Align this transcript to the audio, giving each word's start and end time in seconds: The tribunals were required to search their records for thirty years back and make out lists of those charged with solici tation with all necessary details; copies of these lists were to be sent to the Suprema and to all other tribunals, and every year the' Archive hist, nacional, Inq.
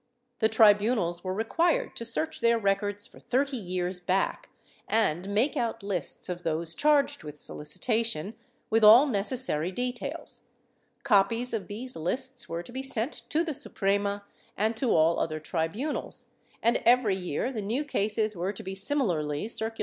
The 0.39 0.49
tribunals 0.49 1.23
were 1.23 1.31
required 1.31 1.95
to 1.97 2.05
search 2.05 2.39
their 2.41 2.57
records 2.57 3.05
for 3.05 3.19
thirty 3.19 3.55
years 3.55 3.99
back 3.99 4.49
and 4.87 5.29
make 5.29 5.55
out 5.55 5.83
lists 5.83 6.27
of 6.27 6.41
those 6.41 6.73
charged 6.73 7.23
with 7.23 7.35
solici 7.35 7.77
tation 7.77 8.33
with 8.71 8.83
all 8.83 9.05
necessary 9.05 9.71
details; 9.71 10.47
copies 11.03 11.53
of 11.53 11.67
these 11.67 11.95
lists 11.95 12.49
were 12.49 12.63
to 12.63 12.71
be 12.71 12.81
sent 12.81 13.13
to 13.29 13.43
the 13.43 13.53
Suprema 13.53 14.23
and 14.57 14.75
to 14.75 14.89
all 14.89 15.19
other 15.19 15.39
tribunals, 15.39 16.29
and 16.63 16.77
every 16.77 17.15
year 17.15 17.51
the' 17.53 17.61
Archive 17.61 18.15
hist, 18.15 18.35
nacional, 18.35 19.23
Inq. 19.23 19.77